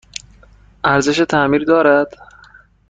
ارزش 0.83 1.17
تعمیر 1.21 1.63
دارد؟ 1.63 2.09